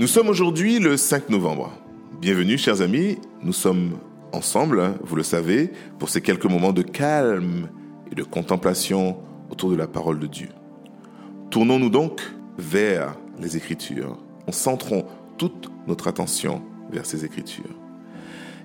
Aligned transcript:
Nous 0.00 0.06
sommes 0.06 0.28
aujourd'hui 0.28 0.78
le 0.78 0.96
5 0.96 1.28
novembre. 1.28 1.72
Bienvenue 2.20 2.56
chers 2.56 2.82
amis, 2.82 3.18
nous 3.42 3.52
sommes 3.52 3.98
ensemble, 4.32 4.80
hein, 4.80 4.94
vous 5.02 5.16
le 5.16 5.24
savez, 5.24 5.72
pour 5.98 6.08
ces 6.08 6.20
quelques 6.20 6.44
moments 6.44 6.72
de 6.72 6.82
calme 6.82 7.68
et 8.08 8.14
de 8.14 8.22
contemplation 8.22 9.16
autour 9.50 9.72
de 9.72 9.74
la 9.74 9.88
parole 9.88 10.20
de 10.20 10.28
Dieu. 10.28 10.50
Tournons-nous 11.50 11.90
donc 11.90 12.20
vers 12.58 13.16
les 13.40 13.56
Écritures. 13.56 14.16
On 14.46 14.52
centrons 14.52 15.04
toute 15.36 15.68
notre 15.88 16.06
attention 16.06 16.62
vers 16.92 17.04
ces 17.04 17.24
Écritures. 17.24 17.74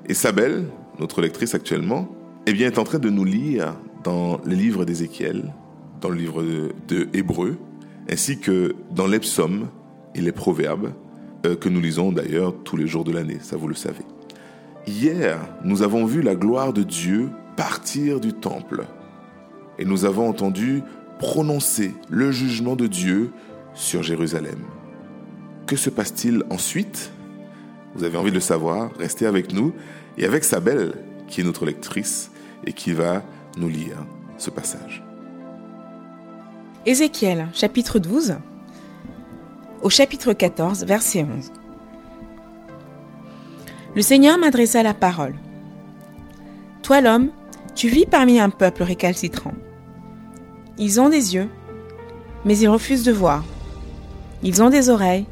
Isabelle, 0.08 0.66
notre 1.00 1.20
lectrice 1.20 1.55
actuellement, 1.55 2.09
eh 2.45 2.54
bien, 2.54 2.68
est 2.68 2.77
en 2.77 2.84
train 2.84 3.00
de 3.00 3.09
nous 3.09 3.26
lire 3.26 3.73
dans 4.04 4.40
les 4.45 4.55
livres 4.55 4.86
d'Ézéchiel, 4.86 5.52
dans 6.00 6.09
le 6.09 6.16
livre 6.16 6.44
de, 6.44 6.76
de 6.88 7.09
Hébreu, 7.12 7.58
ainsi 8.08 8.38
que 8.38 8.76
dans 8.91 9.08
les 9.08 9.20
psaumes 9.20 9.70
et 10.13 10.22
les 10.22 10.31
proverbes, 10.31 10.94
que 11.44 11.70
nous 11.70 11.82
lisons 11.82 12.12
d'ailleurs 12.12 12.54
tous 12.64 12.78
les 12.78 12.88
jours 12.88 13.04
de 13.04 13.12
l'année, 13.12 13.38
ça 13.42 13.58
vous 13.58 13.68
le 13.68 13.76
savez. 13.76 14.06
Hier, 14.88 15.40
nous 15.64 15.82
avons 15.82 16.06
vu 16.06 16.22
la 16.22 16.36
gloire 16.36 16.74
de 16.74 16.84
Dieu 16.84 17.30
partir 17.56 18.20
du 18.20 18.34
temple 18.34 18.86
et 19.80 19.86
nous 19.86 20.06
avons 20.06 20.28
entendu 20.28 20.82
prononcer 21.20 21.94
le 22.10 22.32
jugement 22.32 22.76
de 22.76 22.88
Dieu 22.88 23.32
sur 23.74 24.04
Jérusalem. 24.04 24.60
Que 25.68 25.76
se 25.76 25.90
passe-t-il 25.90 26.44
ensuite? 26.50 27.12
Vous 27.96 28.04
avez 28.04 28.18
envie 28.18 28.32
de 28.32 28.36
le 28.36 28.41
savoir, 28.41 28.91
restez 28.98 29.26
avec 29.26 29.54
nous 29.54 29.74
et 30.18 30.26
avec 30.26 30.44
Sabelle, 30.44 30.94
qui 31.28 31.41
est 31.41 31.44
notre 31.44 31.66
lectrice 31.66 32.32
et 32.66 32.74
qui 32.74 32.91
va 32.91 33.24
nous 33.58 33.70
lire 33.70 33.98
ce 34.38 34.50
passage. 34.50 35.04
Ézéchiel, 36.86 37.48
chapitre 37.54 38.00
12, 38.00 38.36
au 39.84 39.90
chapitre 39.90 40.32
14, 40.32 40.85
verset 40.85 41.24
11. 41.24 41.52
Le 43.96 44.02
Seigneur 44.02 44.38
m'adressa 44.38 44.82
la 44.82 44.94
parole. 44.94 45.35
Toi 46.82 47.02
l'homme, 47.02 47.30
tu 47.76 47.90
vis 47.90 48.05
parmi 48.05 48.40
un 48.40 48.49
peuple 48.49 48.84
récalcitrant. 48.84 49.54
Ils 50.77 51.02
ont 51.02 51.10
des 51.10 51.35
yeux, 51.35 51.49
mais 52.46 52.57
ils 52.57 52.70
refusent 52.70 53.04
de 53.04 53.12
voir. 53.12 53.44
Ils 54.41 54.63
ont 54.63 54.70
des 54.70 54.90
oreilles, 54.90 55.27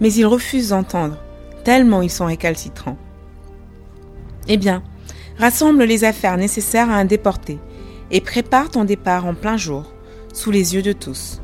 mais 0.00 0.12
ils 0.12 0.26
refusent 0.26 0.70
d'entendre, 0.70 1.16
tellement 1.62 2.02
ils 2.02 2.10
sont 2.10 2.26
récalcitrants. 2.26 2.98
Eh 4.48 4.56
bien, 4.56 4.82
rassemble 5.38 5.84
les 5.84 6.02
affaires 6.02 6.36
nécessaires 6.36 6.90
à 6.90 6.96
un 6.96 7.04
déporté 7.04 7.58
et 8.10 8.20
prépare 8.20 8.70
ton 8.70 8.84
départ 8.84 9.24
en 9.24 9.34
plein 9.34 9.56
jour, 9.56 9.84
sous 10.32 10.50
les 10.50 10.74
yeux 10.74 10.82
de 10.82 10.92
tous. 10.92 11.41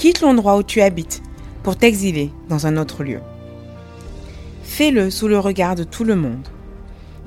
Quitte 0.00 0.22
l'endroit 0.22 0.56
où 0.56 0.62
tu 0.62 0.80
habites 0.80 1.22
pour 1.62 1.76
t'exiler 1.76 2.30
dans 2.48 2.66
un 2.66 2.78
autre 2.78 3.04
lieu. 3.04 3.20
Fais-le 4.62 5.10
sous 5.10 5.28
le 5.28 5.38
regard 5.38 5.74
de 5.74 5.84
tout 5.84 6.04
le 6.04 6.16
monde. 6.16 6.48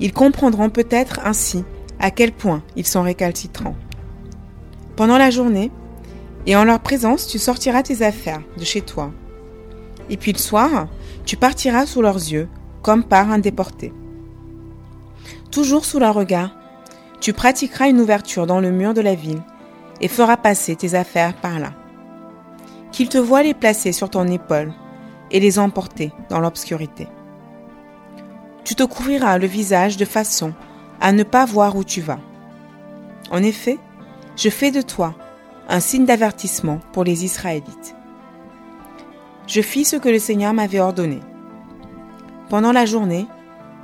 Ils 0.00 0.12
comprendront 0.12 0.70
peut-être 0.70 1.20
ainsi 1.24 1.62
à 2.00 2.10
quel 2.10 2.32
point 2.32 2.64
ils 2.74 2.84
sont 2.84 3.02
récalcitrants. 3.02 3.76
Pendant 4.96 5.18
la 5.18 5.30
journée, 5.30 5.70
et 6.48 6.56
en 6.56 6.64
leur 6.64 6.80
présence, 6.80 7.28
tu 7.28 7.38
sortiras 7.38 7.84
tes 7.84 8.02
affaires 8.02 8.42
de 8.58 8.64
chez 8.64 8.80
toi. 8.80 9.12
Et 10.10 10.16
puis 10.16 10.32
le 10.32 10.38
soir, 10.38 10.88
tu 11.24 11.36
partiras 11.36 11.86
sous 11.86 12.02
leurs 12.02 12.16
yeux, 12.16 12.48
comme 12.82 13.04
par 13.04 13.30
un 13.30 13.38
déporté. 13.38 13.92
Toujours 15.52 15.84
sous 15.84 16.00
leur 16.00 16.16
regard, 16.16 16.56
tu 17.20 17.32
pratiqueras 17.32 17.88
une 17.88 18.00
ouverture 18.00 18.48
dans 18.48 18.58
le 18.58 18.72
mur 18.72 18.94
de 18.94 19.00
la 19.00 19.14
ville 19.14 19.44
et 20.00 20.08
feras 20.08 20.36
passer 20.36 20.74
tes 20.74 20.96
affaires 20.96 21.34
par 21.34 21.60
là 21.60 21.70
qu'il 22.94 23.08
te 23.08 23.18
voit 23.18 23.42
les 23.42 23.54
placer 23.54 23.90
sur 23.90 24.08
ton 24.08 24.28
épaule 24.28 24.72
et 25.32 25.40
les 25.40 25.58
emporter 25.58 26.12
dans 26.28 26.38
l'obscurité. 26.38 27.08
Tu 28.62 28.76
te 28.76 28.84
couvriras 28.84 29.36
le 29.38 29.48
visage 29.48 29.96
de 29.96 30.04
façon 30.04 30.54
à 31.00 31.10
ne 31.10 31.24
pas 31.24 31.44
voir 31.44 31.74
où 31.74 31.82
tu 31.82 32.00
vas. 32.00 32.20
En 33.32 33.42
effet, 33.42 33.78
je 34.36 34.48
fais 34.48 34.70
de 34.70 34.80
toi 34.80 35.16
un 35.68 35.80
signe 35.80 36.06
d'avertissement 36.06 36.78
pour 36.92 37.02
les 37.02 37.24
Israélites. 37.24 37.96
Je 39.48 39.60
fis 39.60 39.84
ce 39.84 39.96
que 39.96 40.08
le 40.08 40.20
Seigneur 40.20 40.54
m'avait 40.54 40.78
ordonné. 40.78 41.18
Pendant 42.48 42.70
la 42.70 42.86
journée, 42.86 43.26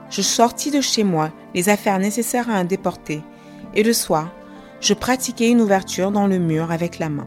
je 0.08 0.22
sortis 0.22 0.70
de 0.70 0.80
chez 0.80 1.02
moi 1.02 1.32
les 1.52 1.68
affaires 1.68 1.98
nécessaires 1.98 2.48
à 2.48 2.54
un 2.54 2.64
déporté, 2.64 3.22
et 3.74 3.82
le 3.82 3.92
soir, 3.92 4.30
je 4.80 4.94
pratiquai 4.94 5.48
une 5.48 5.60
ouverture 5.60 6.12
dans 6.12 6.28
le 6.28 6.38
mur 6.38 6.70
avec 6.70 7.00
la 7.00 7.08
main. 7.08 7.26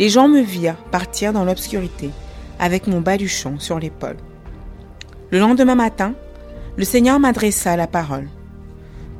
Les 0.00 0.08
gens 0.08 0.28
me 0.28 0.40
virent 0.40 0.82
partir 0.90 1.34
dans 1.34 1.44
l'obscurité 1.44 2.08
avec 2.58 2.86
mon 2.86 3.02
baluchon 3.02 3.58
sur 3.58 3.78
l'épaule. 3.78 4.16
Le 5.30 5.38
lendemain 5.38 5.74
matin, 5.74 6.14
le 6.78 6.84
Seigneur 6.84 7.20
m'adressa 7.20 7.76
la 7.76 7.86
parole. 7.86 8.26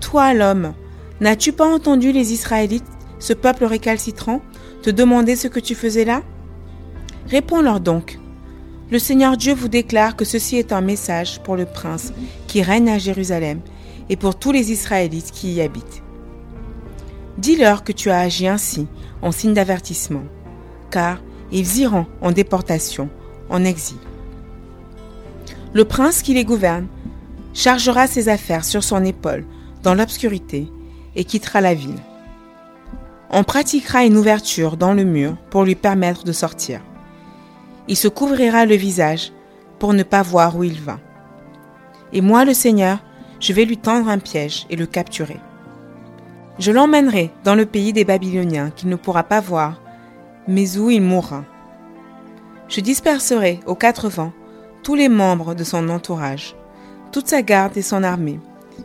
Toi, 0.01 0.33
l'homme, 0.33 0.73
n'as-tu 1.21 1.53
pas 1.53 1.67
entendu 1.67 2.13
les 2.13 2.33
Israélites, 2.33 2.83
ce 3.19 3.35
peuple 3.35 3.67
récalcitrant, 3.67 4.41
te 4.83 4.89
demander 4.89 5.37
ce 5.37 5.49
que 5.49 5.61
tu 5.61 5.75
faisais 5.75 6.07
là? 6.07 6.23
Réponds-leur 7.29 7.81
donc. 7.81 8.19
Le 8.91 8.99
Seigneur 8.99 9.37
Dieu 9.37 9.53
vous 9.53 9.69
déclare 9.69 10.17
que 10.17 10.25
ceci 10.25 10.57
est 10.57 10.73
un 10.73 10.81
message 10.81 11.43
pour 11.43 11.57
le 11.57 11.67
prince 11.67 12.15
qui 12.47 12.63
règne 12.63 12.89
à 12.89 12.97
Jérusalem 12.97 13.61
et 14.09 14.17
pour 14.17 14.39
tous 14.39 14.51
les 14.51 14.73
Israélites 14.73 15.31
qui 15.31 15.53
y 15.53 15.61
habitent. 15.61 16.03
Dis-leur 17.37 17.85
que 17.85 17.93
tu 17.93 18.09
as 18.09 18.21
agi 18.21 18.49
ainsi 18.49 18.87
en 19.21 19.31
signe 19.31 19.53
d'avertissement 19.53 20.25
car 20.91 21.19
ils 21.53 21.79
iront 21.79 22.07
en 22.21 22.33
déportation, 22.33 23.09
en 23.49 23.65
exil. 23.65 23.99
Le 25.73 25.85
prince 25.85 26.23
qui 26.23 26.35
les 26.35 26.45
gouverne 26.45 26.87
chargera 27.55 28.07
ses 28.07 28.29
affaires 28.29 28.65
sur 28.65 28.83
son 28.83 29.05
épaule 29.05 29.45
dans 29.83 29.95
l'obscurité 29.95 30.69
et 31.17 31.25
quittera 31.25 31.61
la 31.61 31.75
ville. 31.75 31.99
On 33.31 33.45
pratiquera 33.45 34.05
une 34.05 34.17
ouverture 34.17 34.77
dans 34.77 34.93
le 34.93 35.05
mur 35.05 35.37
pour 35.51 35.65
lui 35.65 35.77
permettre 35.77 36.25
de 36.25 36.33
sortir. 36.33 36.81
Il 37.89 37.97
se 37.97 38.09
couvrira 38.09 38.67
le 38.67 38.75
visage 38.75 39.33
pour 39.79 39.95
ne 39.95 40.03
pas 40.03 40.23
voir 40.23 40.57
où 40.57 40.65
il 40.65 40.81
va. 40.81 40.99
Et 42.13 42.21
moi, 42.21 42.45
le 42.45 42.55
Seigneur, 42.55 42.99
je 43.39 43.53
vais 43.53 43.65
lui 43.65 43.79
tendre 43.79 44.09
un 44.09 44.19
piège 44.19 44.67
et 44.71 44.77
le 44.77 44.87
capturer. 44.87 45.39
Je 46.59 46.73
l'emmènerai 46.73 47.31
dans 47.45 47.55
le 47.55 47.67
pays 47.67 47.93
des 47.93 48.05
Babyloniens 48.05 48.71
qu'il 48.71 48.89
ne 48.89 48.97
pourra 48.97 49.23
pas 49.23 49.41
voir 49.41 49.81
mais 50.49 50.77
où 50.79 50.91
il 50.91 51.03
mourra. 51.03 51.45
Je 52.69 52.81
disperserai 52.81 53.61
aux 53.67 53.75
quatre 53.75 54.09
vents 54.09 54.33
tous 54.83 54.95
les 54.95 55.09
membres 55.09 55.55
de 55.55 55.65
son 55.65 55.89
entourage, 55.89 56.55
toute 57.13 57.29
sa 57.29 57.43
garde 57.43 57.77
et 57.77 57.83
son 57.83 58.03
armée, 58.03 58.41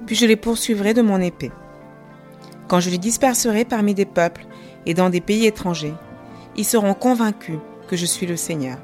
puis 0.05 0.15
je 0.15 0.25
les 0.25 0.35
poursuivrai 0.35 0.94
de 0.94 1.01
mon 1.01 1.21
épée. 1.21 1.51
Quand 2.67 2.79
je 2.79 2.89
les 2.89 2.97
disperserai 2.97 3.63
parmi 3.63 3.94
des 3.94 4.05
peuples 4.05 4.45
et 4.85 4.94
dans 4.94 5.09
des 5.09 5.21
pays 5.21 5.45
étrangers, 5.45 5.94
ils 6.57 6.65
seront 6.65 6.94
convaincus 6.94 7.59
que 7.88 7.95
je 7.95 8.05
suis 8.05 8.25
le 8.25 8.38
Seigneur. 8.38 8.77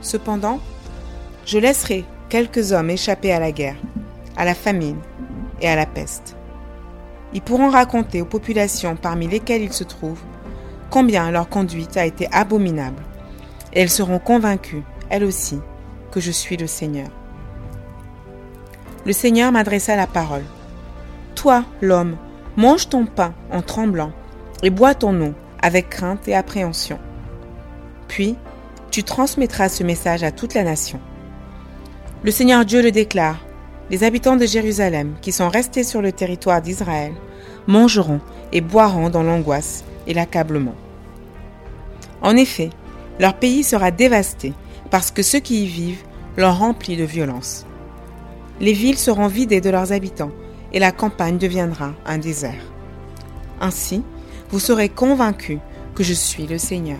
Cependant, 0.00 0.60
je 1.44 1.58
laisserai 1.58 2.04
quelques 2.28 2.72
hommes 2.72 2.90
échapper 2.90 3.32
à 3.32 3.40
la 3.40 3.52
guerre, 3.52 3.76
à 4.36 4.44
la 4.44 4.54
famine 4.54 5.00
et 5.60 5.68
à 5.68 5.76
la 5.76 5.86
peste. 5.86 6.36
Ils 7.34 7.42
pourront 7.42 7.70
raconter 7.70 8.22
aux 8.22 8.26
populations 8.26 8.96
parmi 8.96 9.26
lesquelles 9.28 9.62
ils 9.62 9.72
se 9.72 9.84
trouvent 9.84 10.22
combien 10.90 11.30
leur 11.30 11.48
conduite 11.48 11.96
a 11.96 12.06
été 12.06 12.28
abominable. 12.32 13.02
Et 13.72 13.80
elles 13.80 13.90
seront 13.90 14.18
convaincues, 14.18 14.82
elles 15.08 15.24
aussi, 15.24 15.60
que 16.10 16.20
je 16.20 16.30
suis 16.30 16.56
le 16.56 16.66
Seigneur. 16.66 17.08
Le 19.06 19.12
Seigneur 19.12 19.52
m'adressa 19.52 19.96
la 19.96 20.06
parole. 20.06 20.44
Toi, 21.34 21.64
l'homme, 21.80 22.16
mange 22.56 22.88
ton 22.88 23.06
pain 23.06 23.32
en 23.50 23.62
tremblant 23.62 24.12
et 24.62 24.70
bois 24.70 24.94
ton 24.94 25.18
eau 25.22 25.32
avec 25.62 25.88
crainte 25.88 26.28
et 26.28 26.34
appréhension. 26.34 26.98
Puis, 28.08 28.36
tu 28.90 29.04
transmettras 29.04 29.68
ce 29.68 29.84
message 29.84 30.24
à 30.24 30.32
toute 30.32 30.54
la 30.54 30.64
nation. 30.64 31.00
Le 32.24 32.30
Seigneur 32.30 32.64
Dieu 32.64 32.82
le 32.82 32.90
déclare. 32.90 33.38
Les 33.88 34.04
habitants 34.04 34.36
de 34.36 34.46
Jérusalem 34.46 35.14
qui 35.22 35.32
sont 35.32 35.48
restés 35.48 35.84
sur 35.84 36.02
le 36.02 36.12
territoire 36.12 36.60
d'Israël 36.60 37.12
mangeront 37.66 38.20
et 38.52 38.60
boiront 38.60 39.10
dans 39.10 39.22
l'angoisse 39.22 39.84
et 40.06 40.14
l'accablement. 40.14 40.74
En 42.22 42.36
effet, 42.36 42.70
leur 43.18 43.34
pays 43.34 43.64
sera 43.64 43.90
dévasté 43.90 44.52
parce 44.90 45.10
que 45.10 45.22
ceux 45.22 45.40
qui 45.40 45.64
y 45.64 45.66
vivent 45.66 46.02
l'ont 46.36 46.52
rempli 46.52 46.96
de 46.96 47.04
violence. 47.04 47.66
Les 48.60 48.72
villes 48.72 48.98
seront 48.98 49.26
vidées 49.26 49.60
de 49.60 49.70
leurs 49.70 49.92
habitants 49.92 50.32
et 50.72 50.78
la 50.78 50.92
campagne 50.92 51.38
deviendra 51.38 51.92
un 52.06 52.18
désert. 52.18 52.62
Ainsi, 53.60 54.02
vous 54.50 54.60
serez 54.60 54.88
convaincus 54.88 55.58
que 55.94 56.02
je 56.02 56.14
suis 56.14 56.46
le 56.46 56.58
Seigneur. 56.58 56.98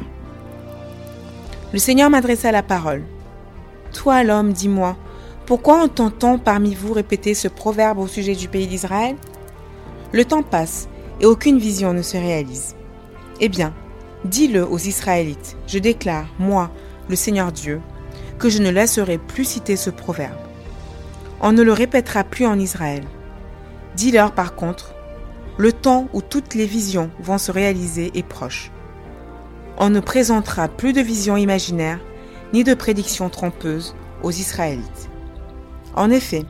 Le 1.73 1.78
Seigneur 1.78 2.11
m'adressa 2.11 2.50
la 2.50 2.62
parole. 2.62 3.05
Toi, 3.93 4.25
l'homme, 4.25 4.52
dis-moi, 4.52 4.96
pourquoi 5.46 5.82
entend-on 5.82 6.38
parmi 6.38 6.75
vous 6.75 6.93
répéter 6.93 7.34
ce 7.34 7.49
proverbe 7.49 7.99
au 7.99 8.06
sujet 8.06 8.34
du 8.34 8.49
pays 8.49 8.66
d'Israël? 8.66 9.16
Le 10.12 10.25
temps 10.25 10.43
passe 10.43 10.88
et 11.20 11.26
aucune 11.26 11.58
vision 11.58 11.93
ne 11.93 12.02
se 12.02 12.16
réalise. 12.16 12.75
Eh 13.40 13.49
bien, 13.49 13.73
dis-le 14.25 14.67
aux 14.67 14.78
Israélites, 14.78 15.56
je 15.67 15.78
déclare, 15.78 16.26
moi, 16.38 16.70
le 17.08 17.17
Seigneur 17.17 17.52
Dieu, 17.52 17.81
que 18.38 18.49
je 18.49 18.62
ne 18.62 18.70
laisserai 18.70 19.19
plus 19.19 19.44
citer 19.44 19.76
ce 19.76 19.90
proverbe. 19.90 20.37
On 21.40 21.52
ne 21.52 21.62
le 21.62 21.72
répétera 21.72 22.25
plus 22.25 22.46
en 22.46 22.58
Israël. 22.58 23.05
Dis-leur 23.96 24.32
par 24.32 24.55
contre, 24.55 24.94
le 25.58 25.72
temps 25.72 26.08
où 26.12 26.22
toutes 26.22 26.55
les 26.55 26.67
visions 26.67 27.11
vont 27.20 27.38
se 27.38 27.52
réaliser 27.52 28.11
est 28.14 28.26
proche. 28.26 28.70
On 29.78 29.90
ne 29.90 30.00
présentera 30.00 30.69
plus 30.69 30.93
de 30.93 31.00
visions 31.00 31.37
imaginaires 31.37 32.00
ni 32.52 32.64
de 32.64 32.75
prédictions 32.75 33.31
trompeuses 33.31 33.94
aux 34.23 34.31
Israélites. 34.31 35.08
En 35.94 36.11
effet, 36.11 36.44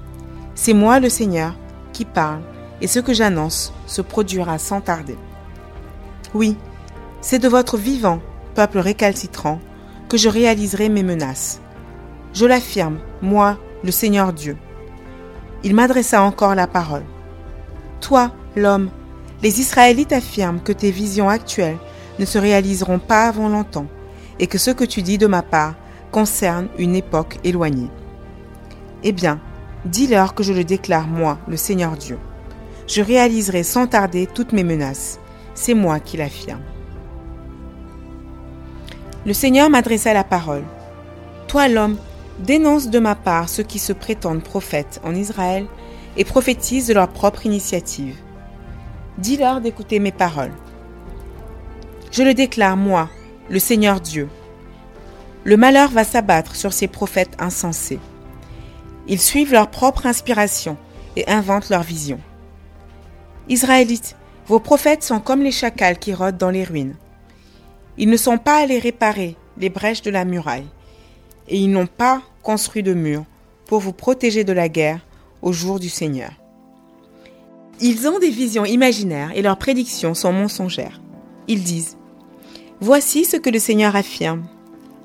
c'est 0.55 0.75
moi 0.75 1.00
le 1.00 1.08
Seigneur 1.08 1.55
qui 1.93 2.05
parle 2.05 2.43
et 2.81 2.87
ce 2.87 2.99
que 2.99 3.14
j'annonce 3.14 3.73
se 3.87 4.02
produira 4.02 4.58
sans 4.58 4.81
tarder. 4.81 5.16
Oui, 6.34 6.56
c'est 7.20 7.38
de 7.38 7.49
votre 7.49 7.76
vivant, 7.76 8.20
peuple 8.55 8.78
récalcitrant, 8.78 9.61
que 10.08 10.17
je 10.17 10.28
réaliserai 10.28 10.88
mes 10.88 11.02
menaces. 11.02 11.61
Je 12.32 12.46
l'affirme, 12.46 12.99
moi, 13.22 13.58
le 13.84 13.90
Seigneur 13.90 14.32
Dieu. 14.32 14.56
Il 15.62 15.75
m'adressa 15.75 16.22
encore 16.22 16.55
la 16.55 16.67
parole. 16.67 17.05
Toi, 18.00 18.32
l'homme, 18.56 18.90
les 19.43 19.61
Israélites 19.61 20.12
affirment 20.12 20.61
que 20.61 20.72
tes 20.72 20.90
visions 20.90 21.28
actuelles 21.28 21.78
ne 22.19 22.25
se 22.25 22.38
réaliseront 22.38 22.99
pas 22.99 23.26
avant 23.26 23.49
longtemps 23.49 23.87
et 24.38 24.46
que 24.46 24.58
ce 24.58 24.70
que 24.70 24.84
tu 24.84 25.02
dis 25.02 25.19
de 25.19 25.26
ma 25.26 25.43
part 25.43 25.75
concerne 26.11 26.69
une 26.78 26.96
époque 26.96 27.38
éloignée. 27.44 27.90
Eh 29.02 29.12
bien, 29.12 29.40
dis-leur 29.84 30.34
que 30.34 30.43
je 30.43 30.52
le 30.52 30.64
déclare 30.64 31.06
moi, 31.06 31.38
le 31.49 31.56
Seigneur 31.56 31.96
Dieu. 31.96 32.19
Je 32.87 33.02
réaliserai 33.02 33.62
sans 33.62 33.87
tarder 33.87 34.26
toutes 34.26 34.52
mes 34.52 34.64
menaces. 34.64 35.20
C'est 35.55 35.75
moi 35.75 36.00
qui 36.00 36.16
l'affirme. 36.16 36.61
Le 39.26 39.34
Seigneur 39.34 39.69
m'adressa 39.69 40.14
la 40.14 40.25
parole. 40.25 40.64
Toi, 41.46 41.69
l'homme, 41.69 41.99
dénonce 42.38 42.88
de 42.88 42.99
ma 42.99 43.14
part 43.14 43.50
ceux 43.50 43.62
qui 43.62 43.78
se 43.78 43.93
prétendent 43.93 44.43
prophètes 44.43 44.99
en 45.05 45.14
Israël 45.14 45.67
et 46.17 46.25
prophétisent 46.25 46.87
de 46.87 46.94
leur 46.94 47.08
propre 47.08 47.44
initiative. 47.44 48.17
Dis-leur 49.19 49.61
d'écouter 49.61 49.99
mes 49.99 50.11
paroles. 50.11 50.55
Je 52.11 52.22
le 52.22 52.32
déclare, 52.32 52.78
moi, 52.78 53.11
le 53.50 53.58
Seigneur 53.58 54.00
Dieu. 54.00 54.28
Le 55.44 55.58
malheur 55.58 55.90
va 55.90 56.05
s'abattre 56.05 56.56
sur 56.56 56.73
ces 56.73 56.88
prophètes 56.88 57.37
insensés. 57.38 58.00
Ils 59.06 59.20
suivent 59.20 59.52
leur 59.52 59.69
propre 59.69 60.06
inspiration 60.06 60.78
et 61.16 61.28
inventent 61.28 61.69
leur 61.69 61.82
vision. 61.82 62.20
Israélites, 63.50 64.16
vos 64.46 64.61
prophètes 64.61 65.02
sont 65.02 65.20
comme 65.20 65.43
les 65.43 65.52
chacals 65.52 65.99
qui 65.99 66.14
rôdent 66.14 66.38
dans 66.38 66.50
les 66.50 66.64
ruines. 66.64 66.96
Ils 67.98 68.08
ne 68.08 68.16
sont 68.16 68.38
pas 68.38 68.56
allés 68.58 68.78
réparer 68.78 69.37
les 69.58 69.69
brèches 69.69 70.02
de 70.02 70.10
la 70.10 70.25
muraille, 70.25 70.66
et 71.48 71.58
ils 71.58 71.70
n'ont 71.70 71.87
pas 71.87 72.22
construit 72.42 72.82
de 72.82 72.94
mur 72.94 73.25
pour 73.66 73.81
vous 73.81 73.92
protéger 73.92 74.44
de 74.44 74.52
la 74.52 74.69
guerre 74.69 75.00
au 75.42 75.52
jour 75.52 75.78
du 75.78 75.88
Seigneur. 75.88 76.32
Ils 77.81 78.06
ont 78.08 78.19
des 78.19 78.31
visions 78.31 78.64
imaginaires 78.64 79.32
et 79.34 79.42
leurs 79.42 79.56
prédictions 79.56 80.14
sont 80.14 80.32
mensongères. 80.32 81.00
Ils 81.48 81.62
disent 81.62 81.96
Voici 82.81 83.25
ce 83.25 83.37
que 83.37 83.50
le 83.50 83.58
Seigneur 83.58 83.96
affirme, 83.96 84.46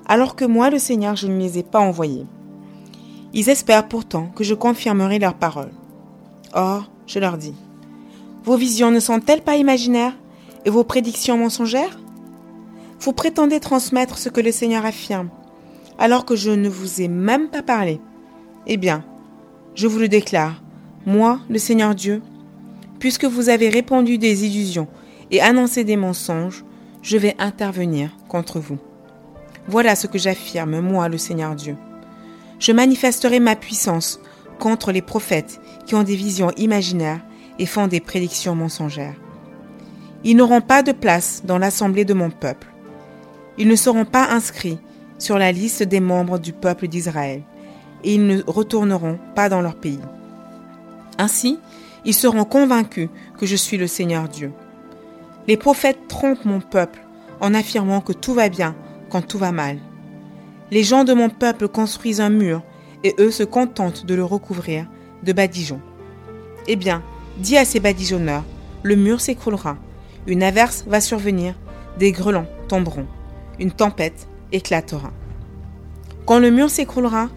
alors 0.08 0.36
que 0.36 0.46
moi, 0.46 0.70
le 0.70 0.80
Seigneur, 0.80 1.16
je 1.16 1.28
ne 1.28 1.40
les 1.40 1.58
ai 1.58 1.64
pas 1.64 1.80
envoyés. 1.80 2.26
Ils 3.34 3.50
espèrent 3.50 3.88
pourtant 3.88 4.28
que 4.36 4.44
je 4.44 4.54
confirmerai 4.54 5.20
leurs 5.20 5.36
paroles. 5.36 5.72
Or, 6.54 6.90
je 7.08 7.20
leur 7.20 7.38
dis 7.38 7.56
Vos 8.44 8.58
visions 8.58 8.92
ne 8.92 9.00
sont-elles 9.00 9.42
pas 9.42 9.58
imaginaires 9.58 10.16
et 10.66 10.70
vos 10.70 10.84
prédictions 10.84 11.38
mensongères? 11.38 12.00
Vous 13.06 13.14
prétendez 13.14 13.60
transmettre 13.60 14.18
ce 14.18 14.30
que 14.30 14.42
le 14.42 14.52
Seigneur 14.52 14.84
affirme, 14.84 15.30
alors 16.00 16.26
que 16.26 16.36
je 16.36 16.50
ne 16.50 16.68
vous 16.68 17.04
ai 17.04 17.08
même 17.08 17.50
pas 17.50 17.62
parlé. 17.62 18.02
Eh 18.66 18.78
bien, 18.78 19.06
je 19.76 19.86
vous 19.86 20.00
le 20.00 20.08
déclare, 20.08 20.64
moi, 21.06 21.40
le 21.48 21.60
Seigneur 21.60 21.94
Dieu, 21.94 22.24
puisque 22.98 23.26
vous 23.26 23.50
avez 23.50 23.70
répandu 23.70 24.18
des 24.18 24.48
illusions 24.48 24.88
et 25.30 25.40
annoncé 25.40 25.84
des 25.84 25.98
mensonges, 25.98 26.66
je 27.04 27.16
vais 27.18 27.36
intervenir 27.38 28.18
contre 28.28 28.60
vous. 28.60 28.80
Voilà 29.68 29.96
ce 29.96 30.08
que 30.08 30.18
j'affirme, 30.18 30.80
moi, 30.80 31.08
le 31.08 31.20
Seigneur 31.20 31.54
Dieu. 31.54 31.76
Je 32.58 32.72
manifesterai 32.72 33.40
ma 33.40 33.56
puissance 33.56 34.20
contre 34.58 34.92
les 34.92 35.04
prophètes 35.04 35.62
qui 35.86 35.94
ont 35.94 36.02
des 36.02 36.16
visions 36.16 36.50
imaginaires 36.58 37.22
et 37.60 37.68
font 37.68 37.86
des 37.86 38.00
prédictions 38.00 38.56
mensongères. 38.56 39.22
Ils 40.24 40.36
n'auront 40.36 40.62
pas 40.62 40.82
de 40.82 40.92
place 40.92 41.44
dans 41.46 41.60
l'assemblée 41.60 42.04
de 42.04 42.16
mon 42.16 42.32
peuple. 42.32 42.72
Ils 43.58 43.68
ne 43.68 43.76
seront 43.76 44.06
pas 44.06 44.30
inscrits 44.32 44.80
sur 45.18 45.38
la 45.38 45.52
liste 45.52 45.84
des 45.84 46.00
membres 46.00 46.40
du 46.40 46.54
peuple 46.54 46.88
d'Israël, 46.88 47.42
et 48.04 48.16
ils 48.16 48.26
ne 48.26 48.42
retourneront 48.46 49.18
pas 49.34 49.50
dans 49.50 49.62
leur 49.62 49.76
pays. 49.76 50.00
Ainsi, 51.18 51.60
ils 52.04 52.14
seront 52.14 52.46
convaincus 52.46 53.10
que 53.38 53.46
je 53.46 53.56
suis 53.56 53.78
le 53.78 53.88
Seigneur 53.88 54.28
Dieu. 54.28 54.52
Les 55.48 55.58
prophètes 55.58 56.08
trompent 56.08 56.46
mon 56.46 56.60
peuple 56.60 57.00
en 57.40 57.54
affirmant 57.54 58.02
que 58.02 58.14
tout 58.14 58.34
va 58.34 58.50
bien 58.50 58.76
quand 59.10 59.22
tout 59.22 59.38
va 59.38 59.52
mal. 59.52 59.80
Les 60.72 60.84
gens 60.84 61.04
de 61.04 61.14
mon 61.14 61.30
peuple 61.30 61.68
construisent 61.68 62.22
un 62.22 62.30
mur 62.30 62.62
et 63.04 63.16
eux 63.20 63.32
se 63.32 63.44
contentent 63.44 64.06
de 64.06 64.16
le 64.16 64.24
recouvrir 64.24 64.88
de 65.24 65.34
badigeons. 65.34 65.82
Eh 66.68 66.76
bien, 66.76 67.04
dis 67.38 67.58
à 67.58 67.66
ces 67.66 67.80
badigeonneurs, 67.80 68.44
le 68.84 68.96
mur 68.96 69.22
s'écroulera, 69.22 69.78
une 70.28 70.44
averse 70.44 70.84
va 70.88 71.02
survenir, 71.02 71.56
des 72.00 72.12
grelons 72.12 72.48
tomberont, 72.68 73.08
une 73.60 73.72
tempête 73.72 74.28
éclatera. 74.52 75.12
Quand 76.26 76.40
le 76.40 76.52
mur 76.52 76.70
s'écroulera, 76.70 77.30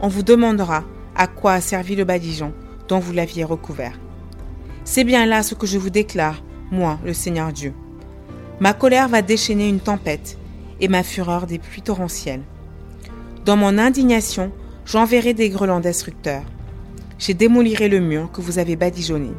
on 0.00 0.08
vous 0.08 0.22
demandera 0.22 0.84
à 1.14 1.26
quoi 1.26 1.54
a 1.54 1.60
servi 1.60 1.96
le 1.96 2.04
badigeon 2.04 2.52
dont 2.88 2.98
vous 2.98 3.12
l'aviez 3.12 3.44
recouvert. 3.44 3.98
C'est 4.84 5.04
bien 5.04 5.26
là 5.26 5.42
ce 5.42 5.54
que 5.54 5.66
je 5.66 5.78
vous 5.78 5.90
déclare, 5.90 6.42
moi, 6.70 6.98
le 7.04 7.12
Seigneur 7.12 7.52
Dieu. 7.52 7.74
Ma 8.60 8.72
colère 8.72 9.08
va 9.08 9.22
déchaîner 9.22 9.68
une 9.68 9.80
tempête 9.80 10.38
et 10.80 10.88
ma 10.88 11.02
fureur 11.02 11.46
des 11.46 11.58
pluies 11.58 11.82
torrentielles. 11.82 12.42
Dans 13.44 13.56
mon 13.56 13.78
indignation, 13.78 14.52
j'enverrai 14.84 15.34
des 15.34 15.50
grelons 15.50 15.80
destructeurs. 15.80 16.44
Je 17.18 17.32
démolirai 17.32 17.88
le 17.88 18.00
mur 18.00 18.30
que 18.30 18.40
vous 18.40 18.58
avez 18.58 18.76
badigeonné. 18.76 19.30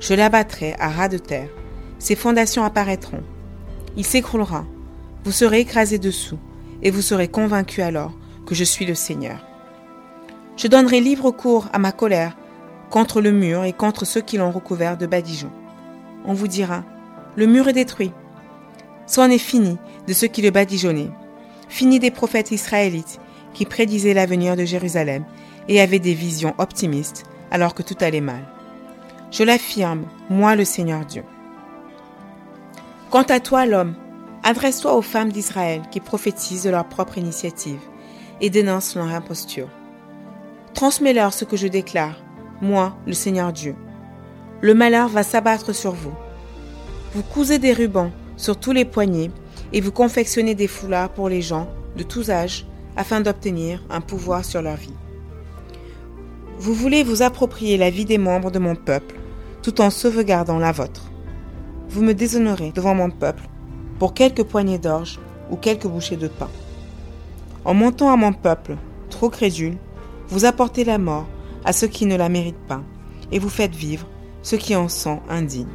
Je 0.00 0.14
l'abattrai 0.14 0.74
à 0.78 0.90
ras 0.90 1.08
de 1.08 1.18
terre. 1.18 1.48
Ses 1.98 2.16
fondations 2.16 2.64
apparaîtront. 2.64 3.22
Il 3.96 4.04
s'écroulera. 4.04 4.66
Vous 5.24 5.32
serez 5.32 5.60
écrasés 5.60 5.98
dessous 5.98 6.38
et 6.82 6.90
vous 6.90 7.00
serez 7.00 7.28
convaincus 7.28 7.82
alors 7.82 8.12
que 8.44 8.54
je 8.54 8.62
suis 8.62 8.84
le 8.84 8.94
Seigneur. 8.94 9.38
Je 10.58 10.68
donnerai 10.68 11.00
libre 11.00 11.30
cours 11.30 11.66
à 11.72 11.78
ma 11.78 11.92
colère 11.92 12.36
contre 12.90 13.22
le 13.22 13.32
mur 13.32 13.64
et 13.64 13.72
contre 13.72 14.04
ceux 14.04 14.20
qui 14.20 14.36
l'ont 14.36 14.50
recouvert 14.50 14.98
de 14.98 15.06
badigeons. 15.06 15.50
On 16.26 16.34
vous 16.34 16.46
dira, 16.46 16.84
le 17.36 17.46
mur 17.46 17.68
est 17.68 17.72
détruit. 17.72 18.12
C'en 19.06 19.30
est 19.30 19.38
fini 19.38 19.78
de 20.06 20.12
ceux 20.12 20.26
qui 20.26 20.42
le 20.42 20.50
badigeonnaient, 20.50 21.10
fini 21.70 21.98
des 21.98 22.10
prophètes 22.10 22.50
israélites 22.50 23.18
qui 23.54 23.64
prédisaient 23.64 24.14
l'avenir 24.14 24.56
de 24.56 24.66
Jérusalem 24.66 25.24
et 25.68 25.80
avaient 25.80 26.00
des 26.00 26.14
visions 26.14 26.54
optimistes 26.58 27.24
alors 27.50 27.74
que 27.74 27.82
tout 27.82 27.96
allait 28.00 28.20
mal. 28.20 28.44
Je 29.30 29.42
l'affirme, 29.42 30.04
moi 30.28 30.54
le 30.54 30.66
Seigneur 30.66 31.06
Dieu. 31.06 31.24
Quant 33.10 33.22
à 33.22 33.40
toi, 33.40 33.64
l'homme, 33.64 33.94
Adresse-toi 34.46 34.94
aux 34.94 35.00
femmes 35.00 35.32
d'Israël 35.32 35.80
qui 35.90 36.00
prophétisent 36.00 36.64
de 36.64 36.70
leur 36.70 36.86
propre 36.86 37.16
initiative 37.16 37.80
et 38.42 38.50
dénoncent 38.50 38.94
leur 38.94 39.06
imposture. 39.06 39.70
Transmets-leur 40.74 41.32
ce 41.32 41.46
que 41.46 41.56
je 41.56 41.66
déclare, 41.66 42.22
moi, 42.60 42.94
le 43.06 43.14
Seigneur 43.14 43.54
Dieu. 43.54 43.74
Le 44.60 44.74
malheur 44.74 45.08
va 45.08 45.22
s'abattre 45.22 45.74
sur 45.74 45.92
vous. 45.92 46.12
Vous 47.14 47.22
cousez 47.22 47.58
des 47.58 47.72
rubans 47.72 48.10
sur 48.36 48.60
tous 48.60 48.72
les 48.72 48.84
poignets 48.84 49.30
et 49.72 49.80
vous 49.80 49.92
confectionnez 49.92 50.54
des 50.54 50.68
foulards 50.68 51.14
pour 51.14 51.30
les 51.30 51.40
gens 51.40 51.66
de 51.96 52.02
tous 52.02 52.28
âges 52.28 52.66
afin 52.98 53.22
d'obtenir 53.22 53.82
un 53.88 54.02
pouvoir 54.02 54.44
sur 54.44 54.60
leur 54.60 54.76
vie. 54.76 54.92
Vous 56.58 56.74
voulez 56.74 57.02
vous 57.02 57.22
approprier 57.22 57.78
la 57.78 57.88
vie 57.88 58.04
des 58.04 58.18
membres 58.18 58.50
de 58.50 58.58
mon 58.58 58.74
peuple 58.74 59.14
tout 59.62 59.80
en 59.80 59.88
sauvegardant 59.88 60.58
la 60.58 60.72
vôtre. 60.72 61.06
Vous 61.88 62.02
me 62.02 62.12
déshonorez 62.12 62.72
devant 62.72 62.94
mon 62.94 63.08
peuple 63.10 63.44
pour 63.98 64.14
quelques 64.14 64.44
poignées 64.44 64.78
d'orge 64.78 65.18
ou 65.50 65.56
quelques 65.56 65.86
bouchées 65.86 66.16
de 66.16 66.28
pain. 66.28 66.50
En 67.64 67.74
montant 67.74 68.12
à 68.12 68.16
mon 68.16 68.32
peuple, 68.32 68.76
trop 69.10 69.30
crédule, 69.30 69.76
vous 70.28 70.44
apportez 70.44 70.84
la 70.84 70.98
mort 70.98 71.26
à 71.64 71.72
ceux 71.72 71.86
qui 71.86 72.06
ne 72.06 72.16
la 72.16 72.28
méritent 72.28 72.66
pas, 72.68 72.82
et 73.32 73.38
vous 73.38 73.48
faites 73.48 73.74
vivre 73.74 74.06
ceux 74.42 74.58
qui 74.58 74.76
en 74.76 74.88
sont 74.88 75.20
indignes. 75.28 75.66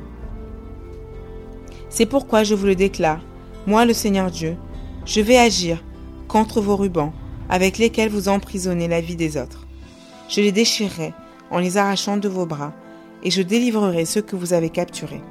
C'est 1.90 2.06
pourquoi 2.06 2.44
je 2.44 2.54
vous 2.54 2.68
le 2.68 2.76
déclare, 2.76 3.22
moi 3.66 3.86
le 3.86 3.94
Seigneur 3.94 4.30
Dieu, 4.30 4.56
je 5.06 5.22
vais 5.22 5.38
agir 5.38 5.84
contre 6.28 6.62
vos 6.62 6.76
rubans 6.76 7.14
avec 7.50 7.80
lesquels 7.80 8.10
vous 8.10 8.30
emprisonnez 8.30 8.88
la 8.88 9.02
vie 9.02 9.16
des 9.16 9.38
autres. 9.38 9.66
Je 10.28 10.42
les 10.42 10.52
déchirerai 10.52 11.14
en 11.50 11.58
les 11.58 11.78
arrachant 11.78 12.18
de 12.18 12.30
vos 12.30 12.46
bras, 12.46 12.74
et 13.24 13.32
je 13.32 13.42
délivrerai 13.42 14.06
ceux 14.06 14.22
que 14.22 14.36
vous 14.36 14.54
avez 14.54 14.70
capturés. 14.70 15.22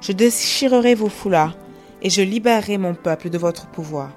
Je 0.00 0.12
déchirerai 0.12 0.94
vos 0.94 1.08
foulards 1.08 1.56
et 2.04 2.10
je 2.10 2.22
libérerai 2.22 2.78
mon 2.78 2.94
peuple 2.94 3.30
de 3.30 3.38
votre 3.38 3.66
pouvoir. 3.66 4.10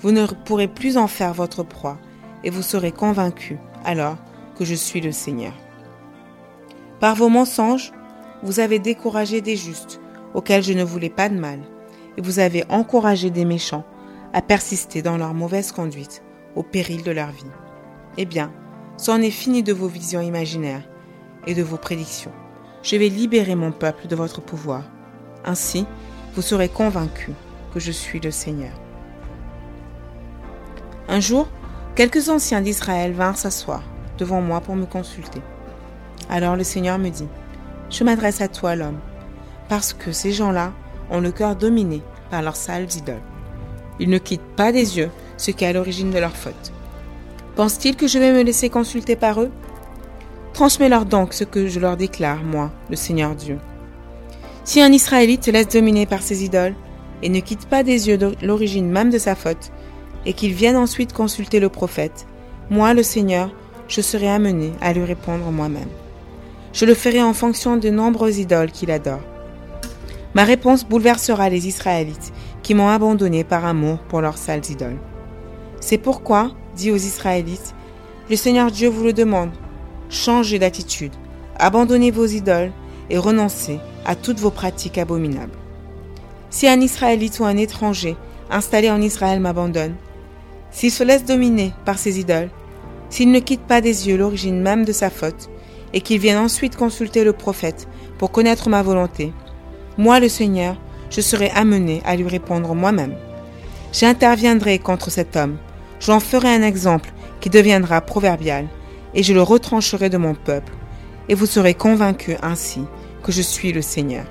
vous 0.00 0.12
ne 0.12 0.26
pourrez 0.26 0.66
plus 0.66 0.96
en 0.96 1.06
faire 1.06 1.34
votre 1.34 1.62
proie, 1.62 1.98
et 2.42 2.48
vous 2.48 2.62
serez 2.62 2.90
convaincus 2.90 3.58
alors 3.84 4.16
que 4.56 4.64
je 4.64 4.74
suis 4.74 5.02
le 5.02 5.12
Seigneur. 5.12 5.52
Par 7.00 7.14
vos 7.14 7.28
mensonges, 7.28 7.92
vous 8.42 8.60
avez 8.60 8.78
découragé 8.78 9.42
des 9.42 9.56
justes, 9.56 10.00
auxquels 10.32 10.62
je 10.62 10.72
ne 10.72 10.82
voulais 10.84 11.10
pas 11.10 11.28
de 11.28 11.38
mal, 11.38 11.60
et 12.16 12.22
vous 12.22 12.38
avez 12.38 12.64
encouragé 12.70 13.28
des 13.28 13.44
méchants 13.44 13.84
à 14.32 14.40
persister 14.40 15.02
dans 15.02 15.18
leur 15.18 15.34
mauvaise 15.34 15.70
conduite, 15.70 16.22
au 16.56 16.62
péril 16.62 17.02
de 17.02 17.10
leur 17.10 17.30
vie. 17.30 17.44
Eh 18.16 18.24
bien, 18.24 18.52
c'en 18.96 19.20
est 19.20 19.30
fini 19.30 19.62
de 19.62 19.74
vos 19.74 19.88
visions 19.88 20.22
imaginaires 20.22 20.88
et 21.46 21.54
de 21.54 21.62
vos 21.62 21.76
prédictions. 21.76 22.32
Je 22.82 22.96
vais 22.96 23.08
libérer 23.08 23.54
mon 23.54 23.72
peuple 23.72 24.06
de 24.06 24.16
votre 24.16 24.40
pouvoir. 24.40 24.84
Ainsi, 25.44 25.86
vous 26.34 26.42
serez 26.42 26.68
convaincus 26.68 27.34
que 27.74 27.80
je 27.80 27.90
suis 27.90 28.20
le 28.20 28.30
Seigneur. 28.30 28.72
Un 31.08 31.20
jour, 31.20 31.48
quelques 31.96 32.28
anciens 32.28 32.60
d'Israël 32.60 33.12
vinrent 33.12 33.36
s'asseoir 33.36 33.82
devant 34.18 34.40
moi 34.40 34.60
pour 34.60 34.76
me 34.76 34.86
consulter. 34.86 35.42
Alors 36.28 36.56
le 36.56 36.64
Seigneur 36.64 36.98
me 36.98 37.08
dit, 37.08 37.28
Je 37.90 38.04
m'adresse 38.04 38.40
à 38.40 38.48
toi, 38.48 38.76
l'homme, 38.76 39.00
parce 39.68 39.92
que 39.92 40.12
ces 40.12 40.32
gens-là 40.32 40.72
ont 41.10 41.20
le 41.20 41.32
cœur 41.32 41.56
dominé 41.56 42.02
par 42.30 42.42
leurs 42.42 42.56
sales 42.56 42.94
idoles. 42.94 43.22
Ils 43.98 44.08
ne 44.08 44.18
quittent 44.18 44.56
pas 44.56 44.72
des 44.72 44.98
yeux 44.98 45.10
ce 45.36 45.50
qui 45.50 45.64
est 45.64 45.68
à 45.68 45.72
l'origine 45.72 46.10
de 46.10 46.18
leur 46.18 46.36
faute. 46.36 46.72
Pensent-ils 47.56 47.96
que 47.96 48.06
je 48.06 48.18
vais 48.18 48.32
me 48.32 48.42
laisser 48.42 48.70
consulter 48.70 49.16
par 49.16 49.40
eux? 49.40 49.50
Transmets-leur 50.52 51.06
donc 51.06 51.32
ce 51.34 51.44
que 51.44 51.66
je 51.66 51.80
leur 51.80 51.96
déclare, 51.96 52.42
moi, 52.44 52.70
le 52.88 52.96
Seigneur 52.96 53.34
Dieu. 53.34 53.58
Si 54.64 54.80
un 54.80 54.92
Israélite 54.92 55.44
se 55.44 55.50
laisse 55.50 55.68
dominer 55.68 56.06
par 56.06 56.22
ses 56.22 56.44
idoles 56.44 56.74
et 57.22 57.28
ne 57.28 57.40
quitte 57.40 57.66
pas 57.66 57.82
des 57.82 58.08
yeux 58.08 58.18
l'origine 58.42 58.90
même 58.90 59.10
de 59.10 59.18
sa 59.18 59.34
faute, 59.34 59.72
et 60.26 60.32
qu'il 60.34 60.52
vienne 60.52 60.76
ensuite 60.76 61.12
consulter 61.12 61.60
le 61.60 61.68
prophète, 61.68 62.26
moi, 62.68 62.94
le 62.94 63.02
Seigneur, 63.02 63.50
je 63.88 64.00
serai 64.00 64.28
amené 64.28 64.72
à 64.80 64.92
lui 64.92 65.04
répondre 65.04 65.50
moi-même. 65.50 65.88
Je 66.72 66.84
le 66.84 66.94
ferai 66.94 67.22
en 67.22 67.32
fonction 67.32 67.76
de 67.76 67.90
nombreuses 67.90 68.38
idoles 68.38 68.70
qu'il 68.70 68.90
adore. 68.90 69.22
Ma 70.34 70.44
réponse 70.44 70.84
bouleversera 70.84 71.48
les 71.48 71.66
Israélites 71.66 72.32
qui 72.62 72.74
m'ont 72.74 72.88
abandonné 72.88 73.42
par 73.42 73.64
amour 73.64 73.98
pour 74.08 74.20
leurs 74.20 74.38
sales 74.38 74.70
idoles. 74.70 74.98
C'est 75.80 75.98
pourquoi, 75.98 76.52
dit 76.76 76.92
aux 76.92 76.96
Israélites, 76.96 77.74
le 78.28 78.36
Seigneur 78.36 78.70
Dieu 78.70 78.88
vous 78.88 79.02
le 79.02 79.12
demande, 79.12 79.50
changez 80.08 80.60
d'attitude, 80.60 81.14
abandonnez 81.56 82.12
vos 82.12 82.26
idoles 82.26 82.70
et 83.10 83.18
renoncez 83.18 83.80
à 84.04 84.14
toutes 84.14 84.40
vos 84.40 84.50
pratiques 84.50 84.98
abominables. 84.98 85.58
Si 86.48 86.66
un 86.66 86.80
Israélite 86.80 87.38
ou 87.40 87.44
un 87.44 87.56
étranger 87.56 88.16
installé 88.50 88.90
en 88.90 89.00
Israël 89.00 89.40
m'abandonne, 89.40 89.94
s'il 90.70 90.90
se 90.90 91.04
laisse 91.04 91.24
dominer 91.24 91.72
par 91.84 91.98
ses 91.98 92.18
idoles, 92.18 92.50
s'il 93.08 93.30
ne 93.30 93.40
quitte 93.40 93.62
pas 93.62 93.80
des 93.80 94.08
yeux 94.08 94.16
l'origine 94.16 94.60
même 94.60 94.84
de 94.84 94.92
sa 94.92 95.10
faute, 95.10 95.50
et 95.92 96.00
qu'il 96.00 96.20
vienne 96.20 96.38
ensuite 96.38 96.76
consulter 96.76 97.24
le 97.24 97.32
prophète 97.32 97.88
pour 98.18 98.30
connaître 98.30 98.68
ma 98.68 98.82
volonté, 98.82 99.32
moi 99.98 100.20
le 100.20 100.28
Seigneur, 100.28 100.76
je 101.10 101.20
serai 101.20 101.50
amené 101.50 102.00
à 102.04 102.14
lui 102.14 102.28
répondre 102.28 102.74
moi-même. 102.74 103.16
J'interviendrai 103.92 104.78
contre 104.78 105.10
cet 105.10 105.36
homme, 105.36 105.58
j'en 105.98 106.20
ferai 106.20 106.48
un 106.48 106.62
exemple 106.62 107.12
qui 107.40 107.50
deviendra 107.50 108.00
proverbial, 108.00 108.68
et 109.14 109.24
je 109.24 109.34
le 109.34 109.42
retrancherai 109.42 110.08
de 110.08 110.18
mon 110.18 110.34
peuple, 110.34 110.72
et 111.28 111.34
vous 111.34 111.46
serez 111.46 111.74
convaincus 111.74 112.36
ainsi 112.42 112.82
que 113.22 113.32
je 113.32 113.42
suis 113.42 113.72
le 113.72 113.82
Seigneur. 113.82 114.24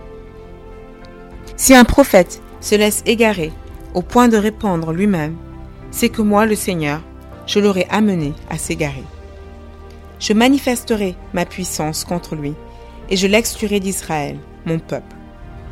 Si 1.56 1.74
un 1.74 1.84
prophète 1.84 2.42
se 2.62 2.76
laisse 2.76 3.04
égarer 3.06 3.52
au 3.94 4.02
point 4.02 4.28
de 4.28 4.38
répondre 4.38 4.94
lui-même, 4.94 5.36
c'est 5.92 6.10
que 6.10 6.22
moi, 6.22 6.46
le 6.46 6.56
Seigneur, 6.56 7.02
je 7.48 7.60
l'aurai 7.60 7.88
amené 7.90 8.34
à 8.50 8.58
s'égarer. 8.58 9.04
Je 10.20 10.34
manifesterai 10.34 11.16
ma 11.34 11.46
puissance 11.46 12.04
contre 12.04 12.36
lui, 12.36 12.54
et 13.10 13.18
je 13.18 13.28
l'exclurai 13.28 13.80
d'Israël, 13.80 14.38
mon 14.66 14.80
peuple. 14.80 15.16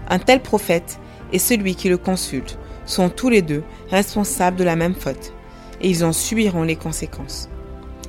Un 0.09 0.19
tel 0.19 0.41
prophète 0.41 0.99
et 1.31 1.39
celui 1.39 1.75
qui 1.75 1.89
le 1.89 1.97
consulte 1.97 2.57
sont 2.85 3.09
tous 3.09 3.29
les 3.29 3.41
deux 3.41 3.63
responsables 3.89 4.57
de 4.57 4.63
la 4.63 4.75
même 4.75 4.95
faute, 4.95 5.33
et 5.81 5.89
ils 5.89 6.05
en 6.05 6.13
subiront 6.13 6.63
les 6.63 6.77
conséquences. 6.77 7.49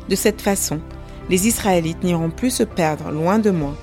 De 0.08 0.14
cette 0.14 0.40
façon, 0.40 0.80
les 1.28 1.46
Israélites 1.46 2.02
n'iront 2.04 2.30
plus 2.30 2.50
se 2.50 2.62
perdre 2.62 3.10
loin 3.10 3.38
de 3.38 3.50
moi. 3.50 3.74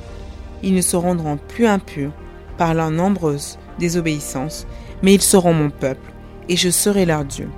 Ils 0.63 0.73
ne 0.73 0.81
se 0.81 0.95
rendront 0.95 1.37
plus 1.37 1.65
impurs 1.65 2.11
par 2.57 2.73
leur 2.73 2.91
nombreuse 2.91 3.57
désobéissance, 3.79 4.65
mais 5.03 5.13
ils 5.13 5.21
seront 5.21 5.53
mon 5.53 5.69
peuple, 5.69 6.11
et 6.49 6.55
je 6.55 6.69
serai 6.69 7.05
leur 7.05 7.25
Dieu. 7.25 7.49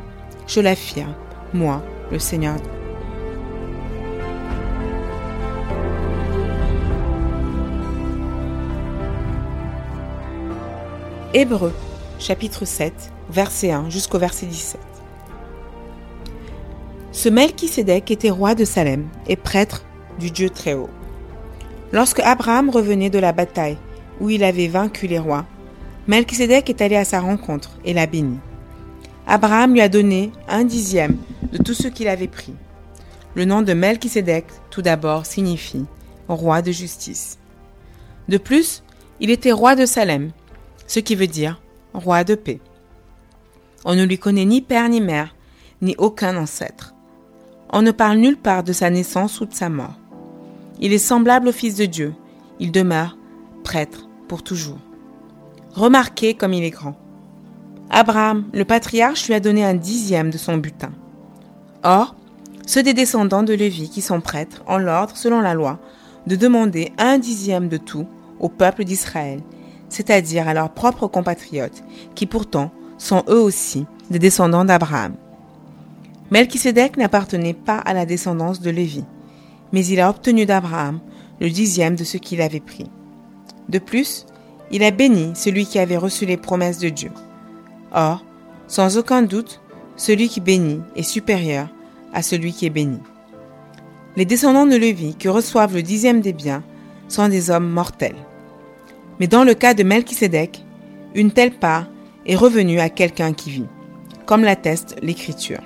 Je 0.48 0.60
l'affirme, 0.60 1.13
moi, 1.54 1.84
le 2.12 2.20
Seigneur. 2.20 2.56
Hébreu, 11.34 11.74
chapitre 12.18 12.66
7, 12.66 13.12
verset 13.30 13.72
1 13.72 13.89
jusqu'au 13.89 14.18
verset 14.18 14.48
17. 14.48 14.80
Ce 17.12 17.30
Melchisédek 17.30 18.10
était 18.12 18.30
roi 18.30 18.56
de 18.56 18.66
Salem 18.66 19.08
et 19.27 19.36
prêtre 19.36 19.84
du 20.20 20.32
Dieu 20.32 20.50
Très-Haut. 20.50 20.89
Lorsque 21.94 22.20
Abraham 22.20 22.70
revenait 22.70 23.10
de 23.10 23.20
la 23.20 23.32
bataille 23.32 23.77
où 24.20 24.29
il 24.29 24.44
avait 24.44 24.67
vaincu 24.67 25.08
les 25.08 25.20
rois, 25.20 25.46
Melchisédek 26.08 26.70
est 26.70 26.82
allé 26.82 26.96
à 26.96 27.06
sa 27.06 27.20
rencontre 27.20 27.77
et 27.86 27.94
l'a 27.94 28.08
béni. 28.08 28.38
Abraham 29.25 29.74
lui 29.74 29.82
a 29.82 29.89
donné 29.89 30.32
un 30.48 30.63
dixième 30.63 31.17
de 31.51 31.58
tout 31.58 31.74
ce 31.74 31.88
qu'il 31.88 32.08
avait 32.08 32.27
pris. 32.27 32.53
Le 33.36 33.46
nom 33.46 33.62
de 33.62 33.74
Melchisédek, 33.74 34.46
tout 34.70 34.82
d'abord, 34.82 35.25
signifie 35.25 35.86
roi 36.27 36.62
de 36.62 36.72
justice. 36.72 37.38
De 38.27 38.38
plus, 38.38 38.84
il 39.20 39.29
était 39.29 39.51
roi 39.51 39.75
de 39.75 39.86
Salem, 39.86 40.32
ce 40.88 41.00
qui 41.00 41.15
veut 41.15 41.27
dire 41.27 41.62
roi 41.94 42.24
de 42.24 42.36
paix. 42.36 42.60
On 43.86 43.96
ne 43.96 44.03
lui 44.03 44.17
connaît 44.17 44.46
ni 44.46 44.62
père 44.62 44.89
ni 44.89 45.01
mère, 45.01 45.36
ni 45.82 45.96
aucun 45.98 46.36
ancêtre. 46.38 46.94
On 47.72 47.82
ne 47.82 47.91
parle 47.91 48.17
nulle 48.17 48.38
part 48.38 48.63
de 48.63 48.74
sa 48.74 48.89
naissance 48.89 49.39
ou 49.41 49.46
de 49.46 49.53
sa 49.53 49.70
mort. 49.70 49.96
Il 50.80 50.94
est 50.94 50.98
semblable 50.98 51.48
au 51.48 51.52
Fils 51.52 51.76
de 51.76 51.86
Dieu. 51.86 52.14
Il 52.60 52.72
demeure 52.72 53.18
prêtre 53.64 54.08
pour 54.28 54.44
toujours. 54.44 54.80
Remarquez 55.74 56.34
comme 56.34 56.54
il 56.54 56.64
est 56.64 56.72
grand. 56.72 56.96
Abraham, 57.90 58.46
le 58.54 58.66
patriarche, 58.66 59.28
lui 59.28 59.34
a 59.34 59.40
donné 59.40 59.64
un 59.64 59.74
dixième 59.74 60.30
de 60.30 60.38
son 60.38 60.58
butin. 60.58 60.92
Or, 61.84 62.16
ceux 62.66 62.84
des 62.84 62.94
descendants 62.94 63.44
de 63.44 63.54
Lévi 63.54 63.90
qui 63.90 64.02
sont 64.02 64.20
prêtres 64.20 64.64
ont 64.68 64.78
l'ordre, 64.78 65.16
selon 65.16 65.40
la 65.40 65.54
loi, 65.54 65.80
de 66.26 66.36
demander 66.36 66.92
un 66.98 67.18
dixième 67.18 67.70
de 67.70 67.78
tout 67.78 68.06
au 68.40 68.50
peuple 68.50 68.84
d'Israël, 68.84 69.40
c'est-à-dire 69.90 70.48
à 70.48 70.54
leurs 70.54 70.74
propres 70.74 71.08
compatriotes, 71.08 71.84
qui 72.14 72.26
pourtant 72.26 72.72
sont 72.98 73.24
eux 73.30 73.40
aussi 73.40 73.86
des 74.10 74.20
descendants 74.20 74.66
d'Abraham. 74.66 75.14
Melchisedec 76.30 76.98
n'appartenait 76.98 77.54
pas 77.54 77.78
à 77.78 77.94
la 77.94 78.06
descendance 78.06 78.60
de 78.60 78.70
Lévi, 78.70 79.06
mais 79.72 79.86
il 79.86 80.00
a 80.00 80.10
obtenu 80.10 80.46
d'Abraham 80.46 81.00
le 81.40 81.50
dixième 81.50 81.96
de 81.96 82.04
ce 82.04 82.18
qu'il 82.18 82.42
avait 82.42 82.60
pris. 82.60 82.90
De 83.70 83.80
plus, 83.80 84.26
il 84.72 84.84
a 84.84 84.92
béni 84.92 85.32
celui 85.36 85.66
qui 85.66 85.80
avait 85.80 85.98
reçu 85.98 86.26
les 86.26 86.38
promesses 86.38 86.80
de 86.80 86.90
Dieu. 86.90 87.12
Or, 87.94 88.24
sans 88.68 88.98
aucun 88.98 89.22
doute, 89.22 89.62
celui 89.96 90.30
qui 90.30 90.42
bénit 90.42 90.82
est 90.96 91.04
supérieur 91.04 91.68
à 92.14 92.22
celui 92.22 92.54
qui 92.54 92.66
est 92.66 92.72
béni. 92.72 93.00
Les 94.16 94.26
descendants 94.26 94.66
de 94.66 94.76
Lévi 94.76 95.16
qui 95.16 95.28
reçoivent 95.28 95.76
le 95.76 95.84
dixième 95.84 96.22
des 96.22 96.34
biens 96.34 96.64
sont 97.08 97.30
des 97.30 97.50
hommes 97.50 97.70
mortels. 97.70 98.16
Mais 99.20 99.28
dans 99.28 99.44
le 99.44 99.54
cas 99.54 99.74
de 99.74 99.84
Melchisedec, 99.84 100.64
une 101.16 101.32
telle 101.32 101.54
part 101.54 101.88
est 102.26 102.36
revenue 102.36 102.80
à 102.80 102.90
quelqu'un 102.90 103.34
qui 103.34 103.52
vit, 103.52 103.68
comme 104.26 104.44
l'atteste 104.44 104.96
l'Écriture. 105.02 105.62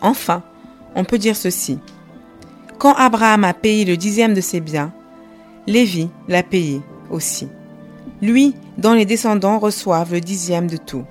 Enfin, 0.00 0.42
on 0.94 1.04
peut 1.04 1.18
dire 1.18 1.36
ceci. 1.36 1.78
Quand 2.78 2.94
Abraham 2.94 3.44
a 3.44 3.54
payé 3.54 3.84
le 3.84 3.96
dixième 3.96 4.34
de 4.34 4.40
ses 4.40 4.60
biens, 4.60 4.92
Lévi 5.66 6.10
l'a 6.28 6.42
payé 6.42 6.82
aussi. 7.10 7.48
Lui 8.20 8.54
dont 8.76 8.92
les 8.92 9.06
descendants 9.06 9.58
reçoivent 9.58 10.12
le 10.12 10.20
dixième 10.20 10.66
de 10.66 10.76
tout. 10.76 11.04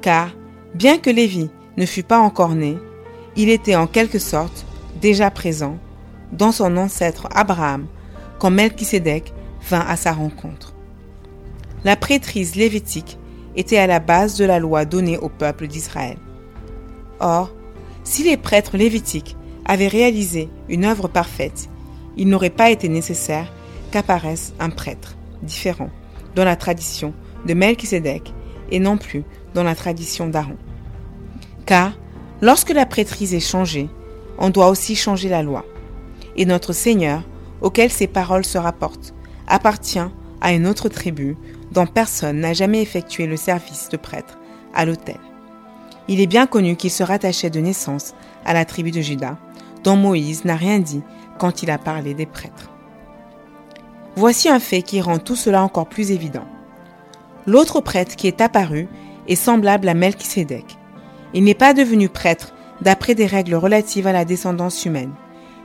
Car, 0.00 0.30
bien 0.74 0.98
que 0.98 1.10
Lévi 1.10 1.50
ne 1.76 1.86
fût 1.86 2.02
pas 2.02 2.18
encore 2.18 2.54
né, 2.54 2.78
il 3.36 3.48
était 3.48 3.76
en 3.76 3.86
quelque 3.86 4.18
sorte 4.18 4.64
déjà 5.00 5.30
présent 5.30 5.78
dans 6.32 6.52
son 6.52 6.76
ancêtre 6.76 7.28
Abraham 7.34 7.86
quand 8.38 8.50
Melchisédek 8.50 9.32
vint 9.68 9.84
à 9.86 9.96
sa 9.96 10.12
rencontre. 10.12 10.74
La 11.84 11.96
prêtrise 11.96 12.56
lévitique 12.56 13.18
était 13.56 13.78
à 13.78 13.86
la 13.86 14.00
base 14.00 14.36
de 14.36 14.44
la 14.44 14.58
loi 14.58 14.84
donnée 14.84 15.18
au 15.18 15.28
peuple 15.28 15.66
d'Israël. 15.66 16.16
Or, 17.20 17.52
si 18.04 18.22
les 18.22 18.36
prêtres 18.36 18.76
lévitiques 18.76 19.36
avaient 19.70 19.86
réalisé 19.86 20.48
une 20.68 20.84
œuvre 20.84 21.06
parfaite, 21.06 21.68
il 22.16 22.26
n'aurait 22.26 22.50
pas 22.50 22.70
été 22.70 22.88
nécessaire 22.88 23.52
qu'apparaisse 23.92 24.52
un 24.58 24.68
prêtre 24.68 25.16
différent 25.44 25.90
dans 26.34 26.44
la 26.44 26.56
tradition 26.56 27.14
de 27.46 27.54
Melchisédek 27.54 28.34
et 28.72 28.80
non 28.80 28.98
plus 28.98 29.22
dans 29.54 29.62
la 29.62 29.76
tradition 29.76 30.26
d'Aaron. 30.26 30.56
Car 31.66 31.92
lorsque 32.42 32.70
la 32.70 32.84
prêtrise 32.84 33.32
est 33.32 33.38
changée, 33.38 33.88
on 34.38 34.50
doit 34.50 34.70
aussi 34.70 34.96
changer 34.96 35.28
la 35.28 35.44
loi. 35.44 35.64
Et 36.36 36.46
notre 36.46 36.72
Seigneur, 36.72 37.22
auquel 37.60 37.92
ces 37.92 38.08
paroles 38.08 38.44
se 38.44 38.58
rapportent, 38.58 39.14
appartient 39.46 40.00
à 40.40 40.52
une 40.52 40.66
autre 40.66 40.88
tribu 40.88 41.36
dont 41.70 41.86
personne 41.86 42.40
n'a 42.40 42.54
jamais 42.54 42.82
effectué 42.82 43.28
le 43.28 43.36
service 43.36 43.88
de 43.88 43.96
prêtre 43.96 44.36
à 44.74 44.84
l'autel. 44.84 45.20
Il 46.08 46.20
est 46.20 46.26
bien 46.26 46.48
connu 46.48 46.74
qu'il 46.74 46.90
se 46.90 47.04
rattachait 47.04 47.50
de 47.50 47.60
naissance 47.60 48.14
à 48.44 48.52
la 48.52 48.64
tribu 48.64 48.90
de 48.90 49.00
Juda, 49.00 49.38
dont 49.84 49.96
Moïse 49.96 50.44
n'a 50.44 50.56
rien 50.56 50.78
dit 50.78 51.02
quand 51.38 51.62
il 51.62 51.70
a 51.70 51.78
parlé 51.78 52.14
des 52.14 52.26
prêtres. 52.26 52.70
Voici 54.16 54.48
un 54.48 54.58
fait 54.58 54.82
qui 54.82 55.00
rend 55.00 55.18
tout 55.18 55.36
cela 55.36 55.62
encore 55.62 55.88
plus 55.88 56.10
évident. 56.10 56.44
L'autre 57.46 57.80
prêtre 57.80 58.16
qui 58.16 58.26
est 58.26 58.40
apparu 58.40 58.88
est 59.28 59.36
semblable 59.36 59.88
à 59.88 59.94
Melchisédek. 59.94 60.76
Il 61.32 61.44
n'est 61.44 61.54
pas 61.54 61.74
devenu 61.74 62.08
prêtre 62.08 62.52
d'après 62.80 63.14
des 63.14 63.26
règles 63.26 63.54
relatives 63.54 64.06
à 64.06 64.12
la 64.12 64.24
descendance 64.24 64.84
humaine. 64.84 65.12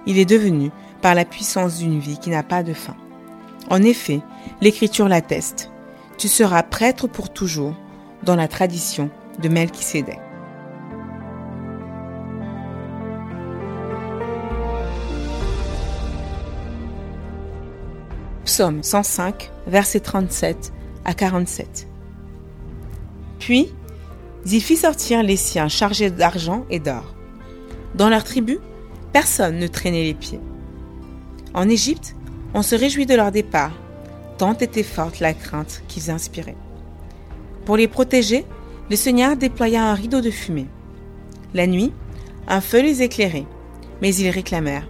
Il 0.05 0.17
est 0.19 0.25
devenu 0.25 0.71
par 1.01 1.15
la 1.15 1.25
puissance 1.25 1.79
d'une 1.79 1.99
vie 1.99 2.19
qui 2.19 2.29
n'a 2.29 2.43
pas 2.43 2.63
de 2.63 2.73
fin. 2.73 2.95
En 3.69 3.81
effet, 3.81 4.21
l'Écriture 4.61 5.09
l'atteste. 5.09 5.71
Tu 6.17 6.27
seras 6.27 6.63
prêtre 6.63 7.07
pour 7.07 7.29
toujours 7.29 7.73
dans 8.23 8.35
la 8.35 8.47
tradition 8.47 9.09
de 9.39 9.49
Melchisédek. 9.49 10.19
Psaume 18.45 18.83
105, 18.83 19.49
versets 19.65 20.01
37 20.01 20.71
à 21.03 21.15
47. 21.15 21.87
Puis, 23.39 23.73
il 24.45 24.61
fit 24.61 24.75
sortir 24.75 25.23
les 25.23 25.35
siens 25.35 25.67
chargés 25.67 26.11
d'argent 26.11 26.63
et 26.69 26.79
d'or. 26.79 27.15
Dans 27.95 28.07
leur 28.07 28.23
tribu, 28.23 28.59
personne 29.11 29.57
ne 29.57 29.65
traînait 29.65 30.03
les 30.03 30.13
pieds. 30.13 30.39
En 31.55 31.67
Égypte, 31.67 32.15
on 32.53 32.61
se 32.61 32.75
réjouit 32.75 33.07
de 33.07 33.15
leur 33.15 33.31
départ, 33.31 33.73
tant 34.37 34.53
était 34.53 34.83
forte 34.83 35.19
la 35.19 35.33
crainte 35.33 35.81
qu'ils 35.87 36.11
inspiraient. 36.11 36.57
Pour 37.65 37.77
les 37.77 37.87
protéger, 37.87 38.45
le 38.91 38.95
Seigneur 38.95 39.37
déploya 39.37 39.83
un 39.83 39.95
rideau 39.95 40.21
de 40.21 40.29
fumée. 40.29 40.67
La 41.55 41.65
nuit, 41.65 41.93
un 42.47 42.61
feu 42.61 42.83
les 42.83 43.01
éclairait, 43.01 43.47
mais 44.03 44.13
ils 44.13 44.29
réclamèrent. 44.29 44.87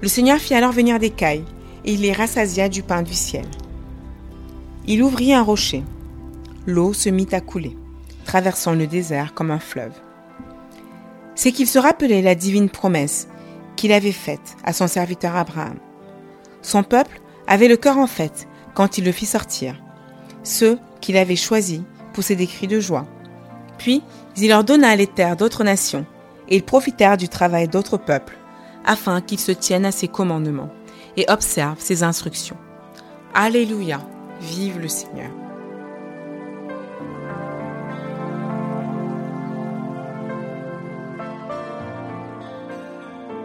Le 0.00 0.06
Seigneur 0.06 0.38
fit 0.38 0.54
alors 0.54 0.72
venir 0.72 1.00
des 1.00 1.10
cailles, 1.10 1.44
et 1.84 1.92
il 1.92 2.00
les 2.00 2.12
rassasia 2.12 2.68
du 2.68 2.82
pain 2.82 3.02
du 3.02 3.14
ciel. 3.14 3.46
Il 4.86 5.02
ouvrit 5.02 5.34
un 5.34 5.42
rocher. 5.42 5.82
L'eau 6.66 6.92
se 6.92 7.08
mit 7.08 7.28
à 7.32 7.40
couler, 7.40 7.76
traversant 8.24 8.72
le 8.72 8.86
désert 8.86 9.34
comme 9.34 9.50
un 9.50 9.58
fleuve. 9.58 9.94
C'est 11.34 11.52
qu'il 11.52 11.66
se 11.66 11.78
rappelait 11.78 12.22
la 12.22 12.34
divine 12.34 12.70
promesse 12.70 13.28
qu'il 13.76 13.92
avait 13.92 14.12
faite 14.12 14.56
à 14.64 14.72
son 14.72 14.86
serviteur 14.86 15.36
Abraham. 15.36 15.76
Son 16.62 16.82
peuple 16.82 17.20
avait 17.46 17.68
le 17.68 17.76
cœur 17.76 17.98
en 17.98 18.06
fête 18.06 18.46
quand 18.74 18.98
il 18.98 19.04
le 19.04 19.12
fit 19.12 19.26
sortir. 19.26 19.76
Ceux 20.42 20.78
qu'il 21.00 21.16
avait 21.16 21.36
choisis 21.36 21.80
poussaient 22.12 22.36
des 22.36 22.46
cris 22.46 22.68
de 22.68 22.80
joie. 22.80 23.06
Puis 23.78 24.02
il 24.36 24.48
leur 24.48 24.64
donna 24.64 24.94
les 24.96 25.06
terres 25.06 25.36
d'autres 25.36 25.64
nations, 25.64 26.06
et 26.48 26.56
ils 26.56 26.62
profitèrent 26.62 27.16
du 27.16 27.28
travail 27.28 27.68
d'autres 27.68 27.96
peuples, 27.96 28.36
afin 28.84 29.20
qu'ils 29.20 29.40
se 29.40 29.52
tiennent 29.52 29.86
à 29.86 29.92
ses 29.92 30.08
commandements 30.08 30.70
et 31.16 31.24
observent 31.28 31.80
ses 31.80 32.02
instructions. 32.02 32.56
Alléluia, 33.34 34.00
vive 34.40 34.78
le 34.78 34.88
Seigneur. 34.88 35.30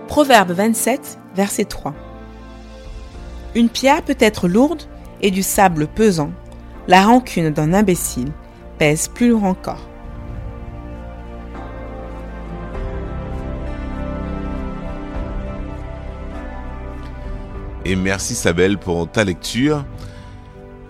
Proverbe 0.07 0.51
27, 0.51 1.19
verset 1.35 1.65
3. 1.65 1.93
Une 3.55 3.69
pierre 3.69 4.01
peut 4.03 4.17
être 4.19 4.47
lourde 4.47 4.83
et 5.21 5.31
du 5.31 5.43
sable 5.43 5.87
pesant. 5.87 6.31
La 6.87 7.03
rancune 7.03 7.51
d'un 7.51 7.73
imbécile 7.73 8.31
pèse 8.77 9.07
plus 9.07 9.29
lourd 9.29 9.43
encore. 9.43 9.87
Et 17.85 17.95
merci 17.95 18.35
Sabelle 18.35 18.77
pour 18.77 19.09
ta 19.09 19.23
lecture. 19.23 19.85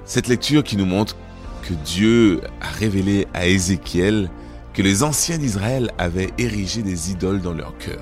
Cette 0.06 0.28
lecture 0.28 0.64
qui 0.64 0.76
nous 0.76 0.88
montre 0.88 1.16
que 1.62 1.74
Dieu 1.74 2.42
a 2.62 2.68
révélé 2.68 3.28
à 3.34 3.46
Ézéchiel 3.46 4.30
que 4.74 4.82
les 4.82 5.04
anciens 5.04 5.38
d'Israël 5.38 5.92
avaient 6.00 6.32
érigé 6.40 6.82
des 6.82 7.12
idoles 7.12 7.42
dans 7.42 7.54
leur 7.54 7.78
cœur. 7.78 8.02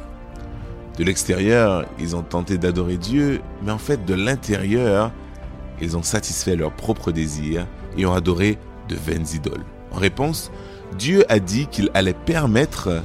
De 0.97 1.04
l'extérieur, 1.04 1.86
ils 2.00 2.15
ont 2.15 2.23
tenté 2.23 2.58
d'adorer 2.58 2.97
Dieu, 2.97 3.41
mais 3.62 3.71
en 3.71 3.78
fait 3.78 4.06
de 4.06 4.13
l'intérieur, 4.13 5.12
ils 5.82 5.97
ont 5.97 6.04
satisfait 6.04 6.56
leurs 6.56 6.73
propres 6.73 7.12
désirs 7.12 7.67
et 7.97 8.06
ont 8.06 8.13
adoré 8.13 8.58
de 8.88 8.95
vaines 8.95 9.28
idoles. 9.34 9.65
En 9.91 9.97
réponse, 9.97 10.50
Dieu 10.97 11.26
a 11.30 11.39
dit 11.39 11.67
qu'il 11.67 11.91
allait 11.93 12.13
permettre 12.13 13.04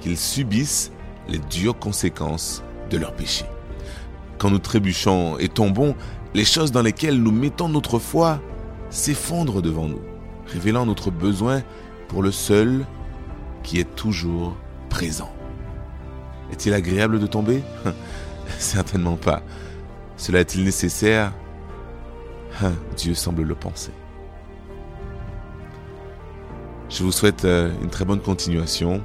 qu'ils 0.00 0.18
subissent 0.18 0.90
les 1.28 1.38
dures 1.38 1.78
conséquences 1.78 2.62
de 2.90 2.98
leur 2.98 3.14
péché. 3.14 3.44
Quand 4.38 4.50
nous 4.50 4.58
trébuchons 4.58 5.38
et 5.38 5.48
tombons, 5.48 5.94
les 6.34 6.44
choses 6.44 6.72
dans 6.72 6.82
lesquelles 6.82 7.22
nous 7.22 7.30
mettons 7.30 7.68
notre 7.68 7.98
foi 7.98 8.40
s'effondrent 8.90 9.62
devant 9.62 9.86
nous, 9.86 10.00
révélant 10.46 10.86
notre 10.86 11.10
besoin 11.10 11.62
pour 12.08 12.22
le 12.22 12.30
seul 12.30 12.84
qui 13.62 13.78
est 13.80 13.94
toujours 13.96 14.56
présent. 14.90 15.32
Est-il 16.52 16.74
agréable 16.74 17.18
de 17.18 17.26
tomber? 17.26 17.62
Certainement 18.58 19.16
pas. 19.16 19.42
Cela 20.16 20.40
est-il 20.40 20.64
nécessaire? 20.64 21.32
Dieu 22.96 23.14
semble 23.14 23.42
le 23.42 23.54
penser. 23.54 23.90
Je 26.88 27.02
vous 27.02 27.12
souhaite 27.12 27.44
euh, 27.44 27.72
une 27.82 27.90
très 27.90 28.04
bonne 28.04 28.20
continuation. 28.20 29.02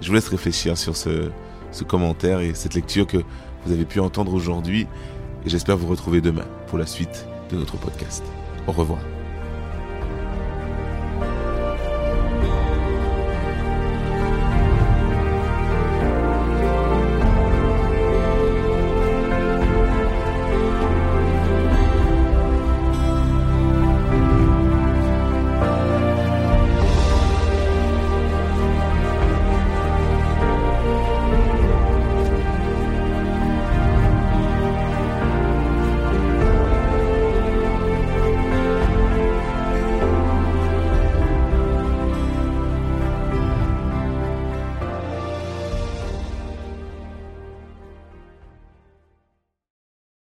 Je 0.00 0.08
vous 0.08 0.14
laisse 0.14 0.28
réfléchir 0.28 0.76
sur 0.76 0.96
ce, 0.96 1.30
ce 1.72 1.82
commentaire 1.82 2.40
et 2.40 2.54
cette 2.54 2.74
lecture 2.74 3.06
que 3.06 3.18
vous 3.66 3.72
avez 3.72 3.84
pu 3.84 4.00
entendre 4.00 4.32
aujourd'hui. 4.32 4.86
Et 5.44 5.50
j'espère 5.50 5.76
vous 5.76 5.88
retrouver 5.88 6.20
demain 6.20 6.46
pour 6.68 6.78
la 6.78 6.86
suite 6.86 7.26
de 7.50 7.56
notre 7.56 7.76
podcast. 7.76 8.24
Au 8.66 8.72
revoir. 8.72 9.15